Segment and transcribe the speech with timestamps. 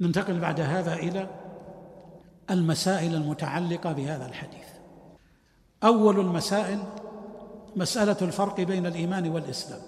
[0.00, 1.28] ننتقل بعد هذا إلى
[2.50, 4.66] المسائل المتعلقة بهذا الحديث.
[5.84, 6.82] أول المسائل
[7.76, 9.80] مسألة الفرق بين الإيمان والإسلام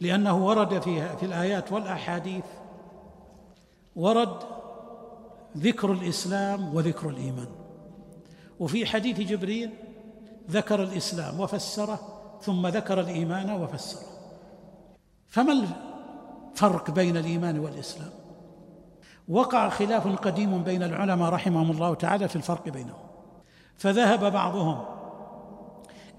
[0.00, 2.44] لأنه ورد فيها في الآيات والأحاديث
[3.96, 4.36] ورد
[5.56, 7.48] ذكر الإسلام وذكر الإيمان.
[8.60, 9.70] وفي حديث جبريل
[10.50, 12.00] ذكر الإسلام وفسره
[12.42, 14.06] ثم ذكر الإيمان وفسره.
[15.28, 15.52] فما
[16.52, 18.25] الفرق بين الإيمان والإسلام؟
[19.28, 23.06] وقع خلاف قديم بين العلماء رحمهم الله تعالى في الفرق بينهم.
[23.76, 24.84] فذهب بعضهم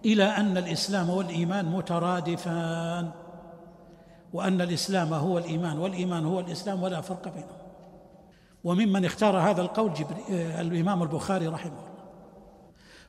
[0.05, 3.11] إلى أن الإسلام والإيمان مترادفان
[4.33, 7.57] وأن الإسلام هو الإيمان والإيمان هو الإسلام ولا فرق بينهم.
[8.63, 10.23] وممن اختار هذا القول جبري
[10.61, 12.03] الإمام البخاري رحمه الله.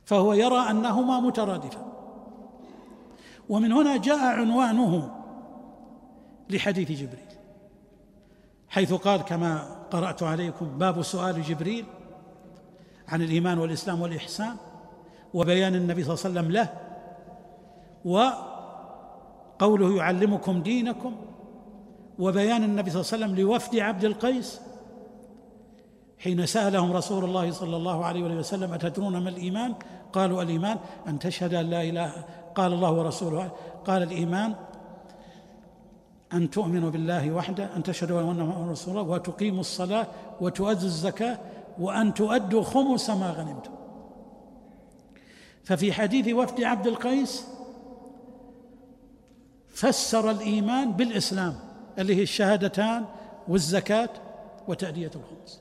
[0.04, 1.86] فهو يرى أنهما مترادفان.
[3.48, 5.10] ومن هنا جاء عنوانه
[6.50, 7.27] لحديث جبريل.
[8.68, 11.84] حيث قال كما قرأت عليكم باب سؤال جبريل
[13.08, 14.56] عن الإيمان والإسلام والإحسان
[15.34, 16.68] وبيان النبي صلى الله عليه وسلم له
[18.04, 21.16] وقوله يعلمكم دينكم
[22.18, 24.60] وبيان النبي صلى الله عليه وسلم لوفد عبد القيس
[26.18, 29.74] حين سألهم رسول الله صلى الله عليه وسلم أتدرون ما الإيمان؟
[30.12, 32.12] قالوا الإيمان أن تشهد أن لا إله
[32.54, 33.50] قال الله ورسوله
[33.86, 34.54] قال الإيمان
[36.32, 40.06] أن تؤمنوا بالله وحده أن تشهدوا أن محمدا رسول الله وتقيموا الصلاة
[40.40, 41.38] وتؤدوا الزكاة
[41.78, 43.70] وأن تؤدوا خمس ما غنمتم.
[45.64, 47.46] ففي حديث وفد عبد القيس
[49.68, 51.54] فسر الإيمان بالإسلام
[51.98, 53.04] اللي هي الشهادتان
[53.48, 54.10] والزكاة
[54.68, 55.60] وتأدية الخمس.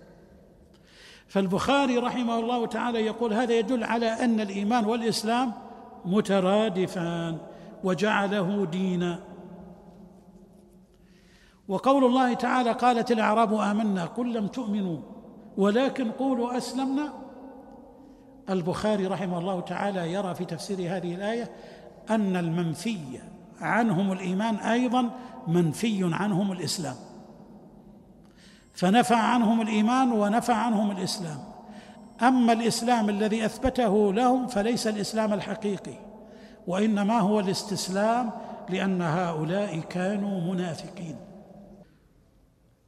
[1.28, 5.54] فالبخاري رحمه الله تعالى يقول هذا يدل على أن الإيمان والإسلام
[6.06, 7.38] مترادفان
[7.84, 9.20] وجعله دينا.
[11.68, 14.98] وقول الله تعالى قالت الأعراب آمنا قل لم تؤمنوا
[15.58, 17.14] ولكن قولوا أسلمنا.
[18.50, 21.52] البخاري رحمه الله تعالى يرى في تفسير هذه الآية
[22.10, 22.98] أن المنفي
[23.62, 25.10] عنهم الإيمان أيضا
[25.48, 26.96] منفي عنهم الإسلام.
[28.74, 31.40] فنفى عنهم الإيمان ونفى عنهم الإسلام.
[32.22, 35.96] أما الإسلام الذي أثبته لهم فليس الإسلام الحقيقي
[36.68, 38.32] وإنما هو الاستسلام
[38.70, 41.16] لأن هؤلاء كانوا منافقين.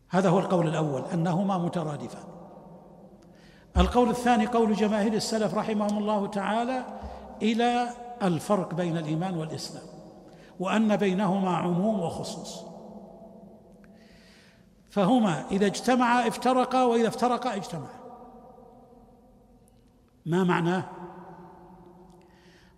[0.10, 2.24] هذا هو القول الأول أنهما مترادفان.
[3.78, 6.86] القول الثاني قول جماهير السلف رحمهم الله تعالى
[7.42, 7.90] إلى
[8.24, 9.84] الفرق بين الإيمان والإسلام
[10.60, 12.64] وأن بينهما عموم وخصوص.
[14.90, 18.00] فهما إذا اجتمعا افترقا وإذا افترقا اجتمعا.
[20.26, 20.84] ما معناه؟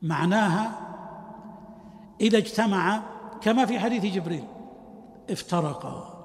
[0.01, 0.71] معناها
[2.21, 3.01] إذا اجتمعا
[3.41, 4.47] كما في حديث جبريل
[5.29, 6.20] افترقا.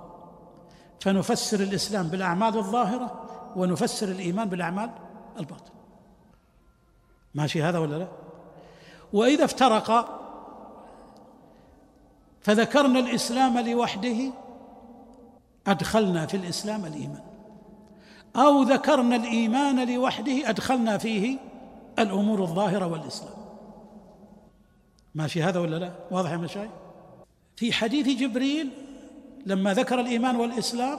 [1.01, 3.23] فنفسر الإسلام بالأعمال الظاهرة
[3.57, 4.91] ونفسر الإيمان بالأعمال
[5.39, 5.77] الباطنة.
[7.35, 8.09] ماشي هذا ولا لا؟
[9.13, 10.21] وإذا افترقا
[12.41, 14.33] فذكرنا الإسلام لوحده
[15.67, 17.23] أدخلنا في الإسلام الإيمان.
[18.37, 21.39] أو ذكرنا الإيمان لوحده أدخلنا فيه
[21.99, 23.35] الأمور الظاهرة والإسلام.
[25.15, 26.71] ماشي هذا ولا لا؟ واضح يا مشايخ؟
[27.57, 28.86] في حديث جبريل
[29.47, 30.99] لما ذكر الإيمان والإسلام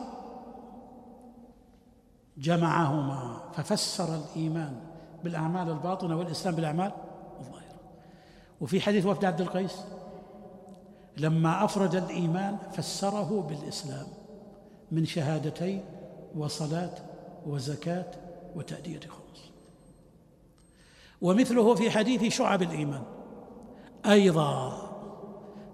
[2.38, 4.80] جمعهما ففسر الإيمان
[5.24, 6.92] بالأعمال الباطنة والإسلام بالأعمال
[7.40, 7.80] الظاهرة.
[8.62, 9.76] وفي حديث وفد عبد القيس
[11.18, 14.08] لما أفرد الإيمان فسره بالإسلام
[14.92, 15.84] من شهادتين
[16.36, 16.94] وصلاة
[17.48, 18.12] وزكاة
[18.56, 19.52] وتأدية خمس.
[21.22, 23.04] ومثله في حديث شعب الإيمان
[24.06, 24.88] أيضا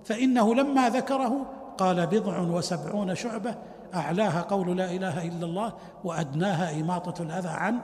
[0.05, 1.45] فإنه لما ذكره
[1.77, 3.55] قال بضع وسبعون شعبة
[3.93, 5.73] أعلاها قول لا إله إلا الله
[6.03, 7.79] وأدناها إماطة الأذى عن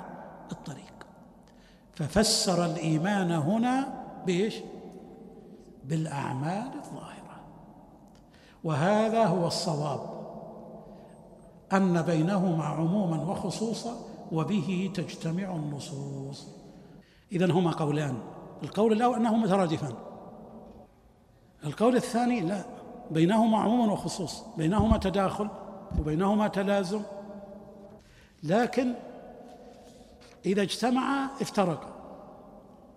[0.51, 0.93] الطريق.
[1.93, 4.55] ففسر الإيمان هنا بإيش؟
[5.83, 7.39] بالأعمال الظاهرة.
[8.63, 9.99] وهذا هو الصواب
[11.73, 13.95] أن بينهما عموما وخصوصا
[14.31, 16.47] وبه تجتمع النصوص.
[17.31, 18.17] إذا هما قولان
[18.63, 19.93] القول الأول أنهما مترادفان
[21.63, 22.78] القول الثاني لا.
[23.11, 25.49] بينهما عموم وخصوص بينهما تداخل
[25.99, 27.01] وبينهما تلازم.
[28.43, 28.93] لكن
[30.45, 31.93] إذا اجتمعا افترقا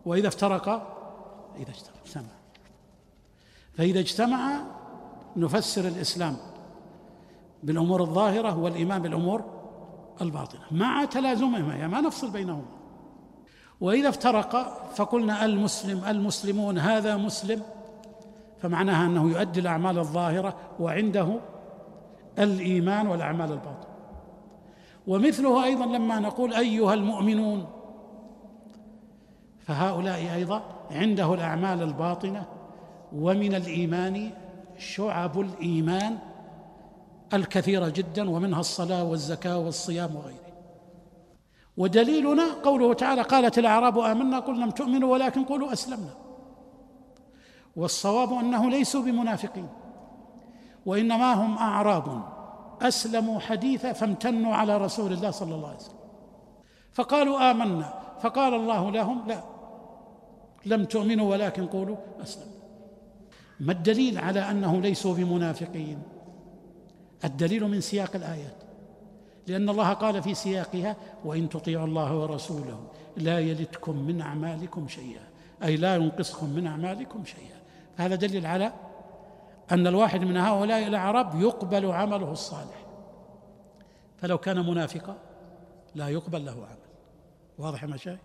[0.06, 0.87] وإذا افترقا
[1.56, 1.70] إذا
[2.05, 2.43] اجتمعا
[3.76, 4.64] فإذا اجتمعا
[5.37, 6.37] نفسر الإسلام
[7.62, 9.44] بالأمور الظاهرة والإيمان بالأمور
[10.20, 12.64] الباطنة مع تلازمهما يعني ما نفصل بينهما.
[13.81, 17.62] وإذا افترقا فقلنا المسلم المسلمون هذا مسلم.
[18.62, 21.41] فمعناها أنه يؤدي الأعمال الظاهرة وعنده
[22.38, 23.93] الإيمان والأعمال الباطنة.
[25.06, 27.67] ومثله أيضا لما نقول أيها المؤمنون
[29.59, 32.44] فهؤلاء أيضا عنده الأعمال الباطنة
[33.12, 34.31] ومن الإيمان
[34.79, 36.19] شعب الإيمان
[37.35, 40.53] الكثيرة جدا ومنها الصلاة والزكاة والصيام وغيره.
[41.76, 46.14] ودليلنا قوله تعالى قالت الأعراب آمنا قل لم تؤمنوا ولكن قولوا أسلمنا.
[47.77, 49.69] والصواب أنه ليسوا بمنافقين
[50.87, 52.23] وإنما هم أعراب
[52.83, 55.97] أسلموا حديثا فامتنوا على رسول الله صلى الله عليه وسلم.
[56.93, 59.43] فقالوا آمنا فقال الله لهم لا
[60.67, 62.53] لم تؤمنوا ولكن قولوا اسلمنا
[63.61, 66.03] ما الدليل على أنه ليسوا بمنافقين؟
[67.25, 68.57] الدليل من سياق الآيات
[69.47, 72.87] لأن الله قال في سياقها وإن تطيعوا الله ورسوله
[73.17, 75.29] لا يلدكم من أعمالكم شيئا
[75.65, 77.62] أي لا ينقصكم من أعمالكم شيئا.
[77.97, 78.73] هذا دليل على
[79.73, 82.87] أن الواحد من هؤلاء الأعراب يقبل عمله الصالح.
[84.19, 85.17] فلو كان منافقا
[85.94, 86.79] لا يقبل له عمل.
[87.59, 88.21] واضح يا مشايخ؟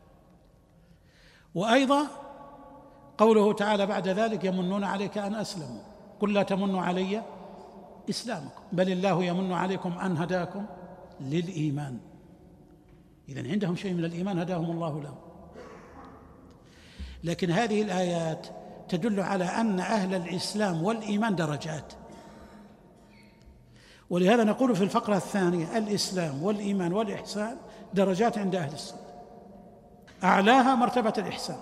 [1.56, 2.08] وأيضا
[3.18, 5.82] قوله تعالى بعد ذلك يمنون عليك أن أسلموا.
[6.20, 7.24] قل لا تمنوا علي
[8.10, 10.66] إسلامكم بل الله يمن عليكم أن هداكم
[11.22, 12.00] للإيمان.
[13.30, 15.18] اذا عندهم شيء من الإيمان هداهم الله له
[17.24, 18.48] لكن هذه الآيات
[18.90, 21.94] تدل على أن أهل الإسلام والإيمان درجات.
[24.10, 27.58] ولهذا نقول في الفقرة الثانية الإسلام والإيمان والإحسان
[27.94, 29.00] درجات عند أهل السنة.
[30.24, 31.58] أعلاها مرتبة الإحسان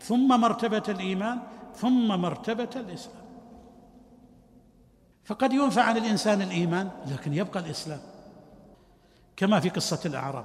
[0.00, 1.38] ثم مرتبة الإيمان
[1.76, 3.24] ثم مرتبة الإسلام.
[5.24, 8.00] فقد ينفع عن الإنسان الإيمان لكن يبقى الإسلام.
[9.36, 10.44] كما في قصة الأعراب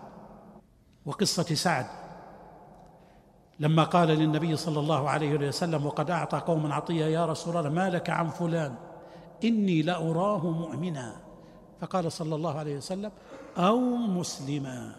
[1.06, 1.86] وقصة سعد.
[3.59, 7.89] لما قال للنبي صلى الله عليه وسلم وقد أعطى قوما عطية يا رسول الله ما
[7.89, 8.75] لك عن فلان؟
[9.44, 11.15] إني لأراه مؤمنا.
[11.81, 13.11] فقال صلى الله عليه وسلم
[13.57, 14.95] أو مسلما.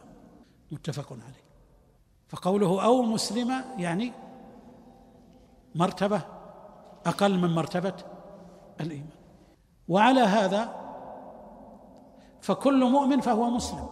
[0.72, 1.44] متفق عليه.
[2.28, 4.12] فقوله أو مسلما يعني
[5.74, 6.22] مرتبة
[7.06, 7.94] أقل من مرتبة
[8.80, 9.20] الإيمان.
[9.88, 10.80] وعلى هذا
[12.40, 13.86] فكل مؤمن فهو مسلم.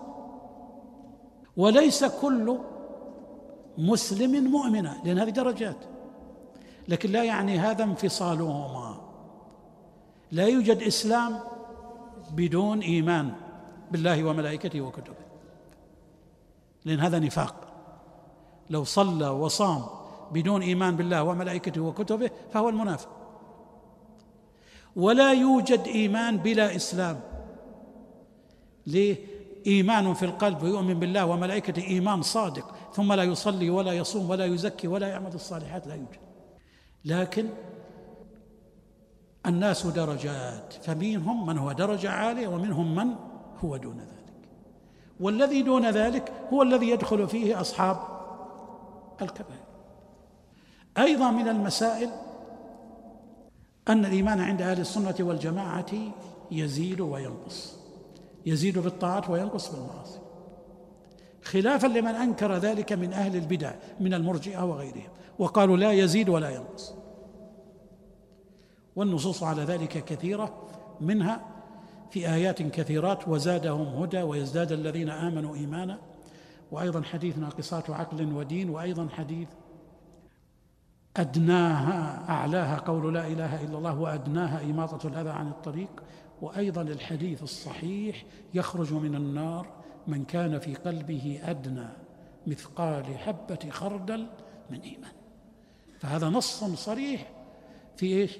[1.56, 2.58] وليس كل
[3.78, 5.76] مسلم مؤمنا لأن هذه درجات.
[6.88, 9.00] لكن لا يعني هذا انفصالهما.
[10.32, 11.38] لا يوجد إسلام
[12.30, 13.32] بدون إيمان
[13.90, 15.14] بالله وملائكته وكتبه.
[16.84, 17.54] لأن هذا نفاق.
[18.70, 19.84] لو صلى وصام
[20.32, 23.08] بدون إيمان بالله وملائكته وكتبه فهو المنافق.
[24.96, 27.20] ولا يوجد إيمان بلا إسلام.
[28.86, 29.16] ليه؟
[29.66, 32.74] إيمان في القلب ويؤمن بالله وملائكته إيمان صادق.
[32.92, 36.18] ثم لا يصلي ولا يصوم ولا يزكي ولا يعمل الصالحات لا يوجد.
[37.04, 37.48] لكن
[39.46, 43.14] الناس درجات فمنهم من هو درجة عالية ومنهم من
[43.64, 44.48] هو دون ذلك.
[45.20, 47.96] والذي دون ذلك هو الذي يدخل فيه أصحاب
[49.22, 49.68] الكبائر.
[50.98, 52.10] أيضا من المسائل
[53.88, 55.92] أن الإيمان عند أهل السنة والجماعة
[56.50, 57.78] يزيد وينقص.
[58.46, 60.18] يزيد بالطاعات وينقص بالمعاصي.
[61.48, 65.10] خلافا لمن أنكر ذلك من أهل البدع من المرجئة وغيرهم.
[65.38, 66.94] وقالوا لا يزيد ولا ينقص.
[68.96, 70.68] والنصوص على ذلك كثيرة
[71.00, 71.46] منها
[72.10, 75.98] في آيات كثيرات وزادهم هدى ويزداد الذين آمنوا إيمانا.
[76.70, 79.48] وأيضا حديث ناقصات عقل ودين وأيضا حديث
[81.16, 86.02] أدناها أعلاها قول لا إله إلا الله وأدناها إماطة الأذى عن الطريق.
[86.42, 88.24] وأيضا الحديث الصحيح
[88.54, 89.77] يخرج من النار
[90.08, 91.88] من كان في قلبه أدنى
[92.46, 94.26] مثقال حبة خردل
[94.70, 95.12] من إيمان.
[95.98, 97.30] فهذا نص صريح
[97.96, 98.38] في إيش؟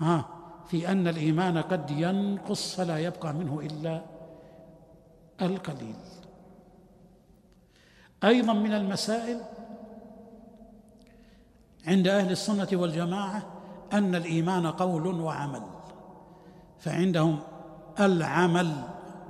[0.00, 0.28] ها
[0.66, 4.02] في أن الإيمان قد ينقص فلا يبقى منه إلا
[5.42, 5.96] القليل.
[8.24, 9.40] أيضا من المسائل
[11.86, 13.46] عند أهل السنة والجماعة
[13.92, 15.62] أن الإيمان قول وعمل
[16.78, 17.38] فعندهم
[18.00, 18.84] العمل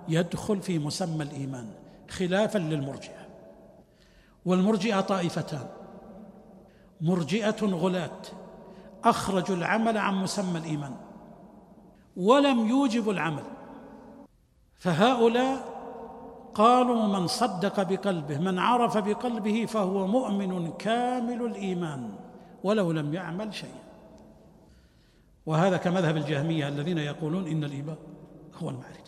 [0.08, 1.66] يدخل في مسمى الإيمان
[2.10, 3.22] خلافا للمرجئة.
[4.44, 5.66] والمرجئة طائفتان.
[7.00, 8.20] مرجئة غلاة
[9.04, 10.94] اخرجوا العمل عن مسمى الإيمان.
[12.16, 13.44] ولم يوجبوا العمل.
[14.78, 15.72] فهؤلاء
[16.54, 22.10] قالوا من صدق بقلبه من عرف بقلبه فهو مؤمن كامل الإيمان
[22.64, 23.82] ولو لم يعمل شيئا.
[25.46, 27.96] وهذا كمذهب الجهمية الذين يقولون إن الإيمان
[28.62, 29.01] هو المعرفة.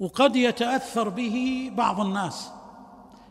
[0.00, 2.50] وقد يتأثر به بعض الناس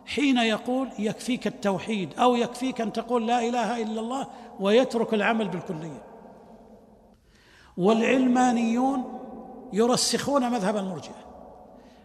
[0.05, 4.27] حين يقول يكفيك التوحيد أو يكفيك أن تقول لا إله إلا الله
[4.59, 6.03] ويترك العمل بالكلية.
[7.77, 9.19] والعلمانيون
[9.73, 11.27] يرسخون مذهب المرجئة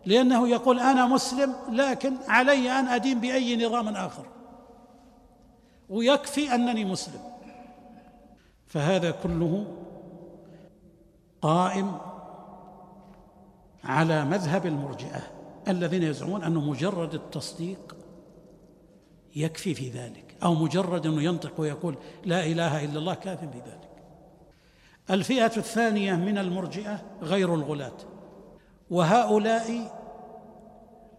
[0.07, 4.25] لأنه يقول أنا مسلم لكن علي أن أدين بأي نظام آخر.
[5.88, 7.21] ويكفي أنني مسلم.
[8.66, 9.66] فهذا كله
[11.42, 12.12] قائم
[13.84, 15.20] على مذهب المرجئة
[15.68, 17.96] الذين يزعمون أنه مجرد التصديق
[19.36, 23.88] يكفي في ذلك أو مجرد أنه ينطق ويقول لا إله إلا الله كاف في ذلك.
[25.10, 27.96] الفئة الثانية من المرجئة غير الغلاة
[28.90, 29.98] وهؤلاء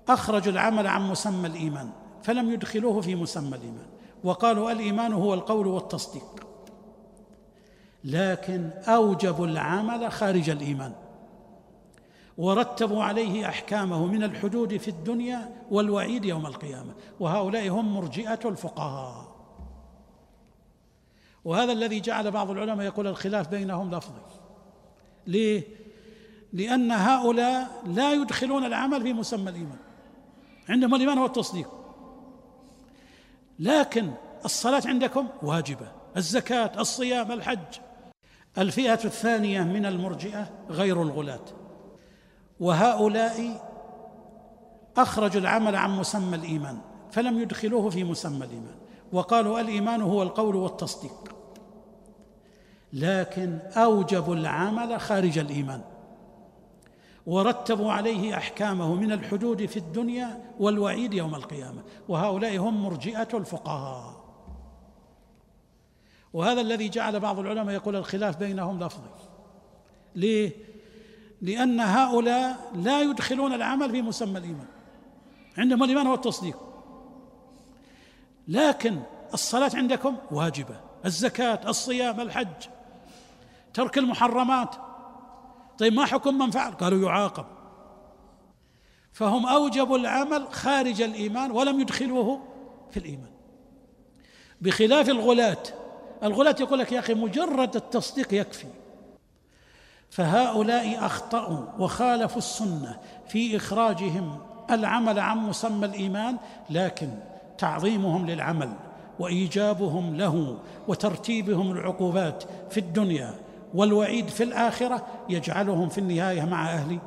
[0.07, 1.89] أخرجوا العمل عن مسمى الإيمان
[2.23, 3.85] فلم يدخلوه في مسمى الإيمان
[4.23, 6.47] وقالوا الإيمان هو القول والتصديق.
[8.03, 10.93] لكن أوجبوا العمل خارج الإيمان.
[12.37, 16.93] ورتبوا عليه أحكامه من الحدود في الدنيا والوعيد يوم القيامة.
[17.19, 19.33] وهؤلاء هم مرجئة الفقهاء.
[21.45, 24.21] وهذا الذي جعل بعض العلماء يقول الخلاف بينهم لفظي.
[25.27, 25.63] ليه؟
[26.53, 29.79] لأن هؤلاء لا يدخلون العمل في مسمى الإيمان.
[30.69, 31.69] عندهم الإيمان هو التصديق.
[33.59, 34.11] لكن
[34.45, 35.91] الصلاة عندكم واجبة.
[36.17, 37.79] الزكاة الصيام الحج.
[38.57, 41.62] الفئة الثانية من المرجئة غير الغلاة.
[42.63, 43.61] وهؤلاء
[44.97, 46.77] أخرجوا العمل عن مسمى الإيمان
[47.11, 48.75] فلم يدخلوه في مسمى الإيمان
[49.13, 51.35] وقالوا الإيمان هو القول والتصديق.
[52.93, 55.81] لكن أوجبوا العمل خارج الإيمان
[57.25, 64.23] ورتبوا عليه أحكامه من الحدود في الدنيا والوعيد يوم القيامة وهؤلاء هم مرجئة الفقهاء.
[66.33, 69.09] وهذا الذي جعل بعض العلماء يقول الخلاف بينهم لفظي.
[70.15, 70.72] ليه؟
[71.43, 74.67] لأن هؤلاء لا يدخلون العمل في مسمى الإيمان.
[75.57, 76.57] عندهم الإيمان هو التصديق.
[78.47, 78.99] لكن
[79.33, 80.79] الصلاة عندكم واجبة.
[81.05, 82.67] الزكاة الصيام الحج
[83.73, 84.75] ترك المحرمات.
[85.77, 87.45] طيب ما حكم من فعل؟ قالوا يعاقب.
[89.13, 92.41] فهم أوجبوا العمل خارج الإيمان ولم يدخلوه
[92.91, 93.31] في الإيمان.
[94.61, 95.63] بخلاف الغلاة.
[96.23, 98.67] الغلاة يقول لك يا أخي مجرد التصديق يكفي.
[100.13, 104.37] فهؤلاء أخطأوا وخالفوا السنة في إخراجهم.
[104.71, 106.37] العمل عن مسمى الإيمان
[106.69, 107.09] لكن
[107.57, 108.73] تعظيمهم للعمل
[109.19, 113.33] وإيجابهم له وترتيبهم العقوبات في الدنيا
[113.73, 116.99] والوعيد في الآخرة يجعلهم في النهاية مع أهل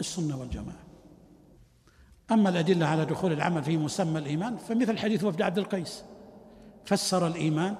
[0.00, 0.84] السنة والجماعة.
[2.32, 6.04] أما الأدلة على دخول العمل في مسمى الإيمان فمثل حديث وفد عبد القيس
[6.84, 7.74] فسر الإيمان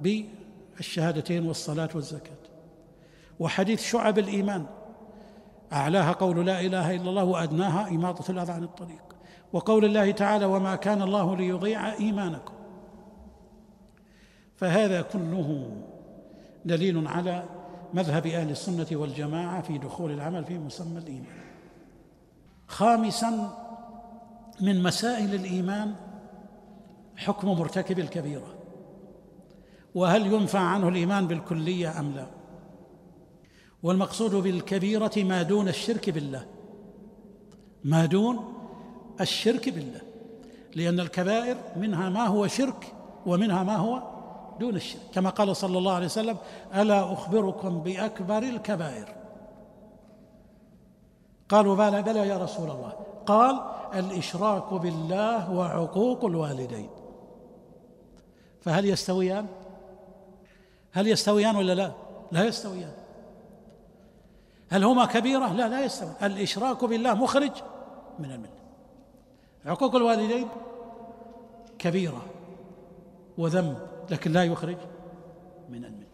[0.00, 2.41] بالشهادتين والصلاة والزكاة.
[3.42, 4.66] وحديث شعب الإيمان.
[5.72, 9.02] أعلاها قول لا إله إلا الله وأدناها إماطة الأذى عن الطريق.
[9.52, 12.52] وقول الله تعالى وما كان الله ليضيع إيمانكم.
[14.56, 15.76] فهذا كله
[16.64, 17.44] دليل على
[17.94, 21.42] مذهب أهل السنة والجماعة في دخول العمل في مسمى الإيمان.
[22.66, 23.58] خامسا
[24.60, 25.94] من مسائل الإيمان
[27.16, 28.54] حكم مرتكب الكبيرة.
[29.94, 32.41] وهل ينفع عنه الإيمان بالكلية أم لا؟
[33.82, 36.46] والمقصود بالكبيرة ما دون الشرك بالله.
[37.84, 38.54] ما دون
[39.20, 40.00] الشرك بالله.
[40.74, 42.94] لأن الكبائر منها ما هو شرك
[43.26, 44.02] ومنها ما هو
[44.60, 45.00] دون الشرك.
[45.14, 46.36] كما قال صلى الله عليه وسلم
[46.74, 49.14] ألا أخبركم بأكبر الكبائر.
[51.48, 52.92] قالوا بلى بلى يا رسول الله.
[53.26, 53.60] قال
[53.94, 56.88] الإشراك بالله وعقوق الوالدين.
[58.60, 59.46] فهل يستويان؟
[60.92, 61.92] هل يستويان ولا لا؟
[62.32, 62.92] لا يستويان.
[64.72, 66.12] هل هما كبيرة؟ لا لا يستوي.
[66.22, 67.52] الإشراك بالله مخرج
[68.18, 68.62] من الملة.
[69.66, 70.48] عقوق الوالدين
[71.78, 72.26] كبيرة
[73.38, 73.78] وذنب
[74.10, 74.76] لكن لا يخرج
[75.68, 76.06] من الملة.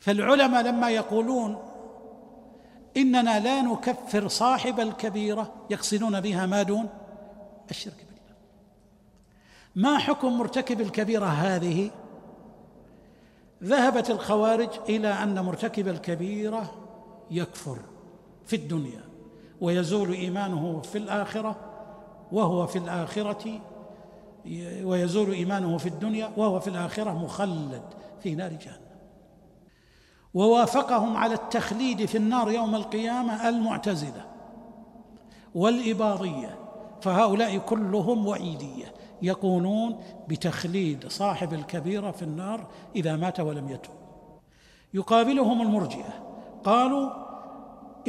[0.00, 1.58] فالعلماء لما يقولون
[2.96, 6.88] إننا لا نكفر صاحب الكبيرة يقصدون بها ما دون
[7.70, 8.36] الشرك بالله.
[9.76, 11.90] ما حكم مرتكب الكبيرة هذه؟
[13.64, 16.72] ذهبت الخوارج إلى أن مرتكب الكبيرة
[17.30, 17.78] يكفر
[18.44, 19.00] في الدنيا
[19.60, 21.56] ويزول إيمانه في الآخرة
[22.32, 23.60] وهو في الآخرة
[24.84, 27.82] ويزول إيمانه في الدنيا وهو في الآخرة مخلد
[28.22, 28.92] في نار جهنم.
[30.34, 34.26] ووافقهم على التخليد في النار يوم القيامة المعتزلة
[35.54, 36.58] والإباضية
[37.00, 38.94] فهؤلاء كلهم وعيدية.
[39.22, 39.96] يقولون
[40.28, 43.94] بتخليد صاحب الكبيرة في النار إذا مات ولم يتوب
[44.94, 46.32] يقابلهم المرجئة.
[46.64, 47.10] قالوا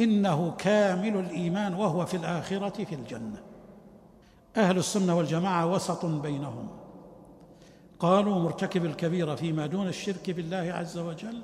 [0.00, 3.42] إنه كامل الإيمان وهو في الآخرة في الجنة.
[4.56, 6.68] أهل السنة والجماعة وسط بينهم.
[7.98, 11.42] قالوا مرتكب الكبيرة فيما دون الشرك بالله عز وجل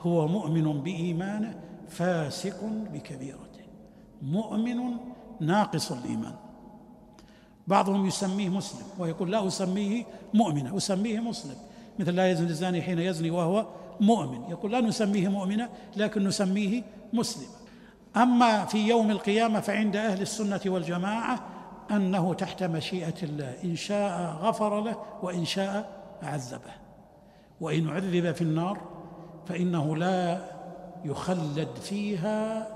[0.00, 3.64] هو مؤمن بإيمانه فاسق بكبيرته.
[4.22, 4.96] مؤمن
[5.40, 6.34] ناقص الإيمان.
[7.66, 10.04] بعضهم يسميه مسلم ويقول لا أسميه
[10.34, 11.56] مؤمنا أسميه مسلم.
[11.98, 13.66] مثل لا يزني الزاني حين يزني وهو
[14.00, 14.50] مؤمن.
[14.50, 17.48] يقول لا نسميه مؤمنا لكن نسميه مسلما
[18.16, 21.46] أما في يوم القيامة فعند أهل السنة والجماعة
[21.90, 26.72] أنه تحت مشيئة الله إن شاء غفر له وإن شاء عذبه.
[27.60, 28.80] وإن عذب في النار
[29.46, 30.50] فإنه لا
[31.04, 32.68] يخلد فيها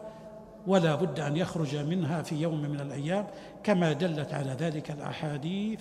[0.67, 3.27] ولا بد أن يخرج منها في يوم من الأيام
[3.63, 5.81] كما دلت على ذلك الأحاديث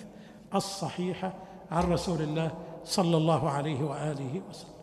[0.54, 1.34] الصحيحة
[1.70, 2.50] عن رسول الله
[2.84, 4.75] صلى الله عليه وآله وسلم.